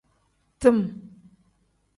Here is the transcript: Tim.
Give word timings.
Tim. 0.59 0.77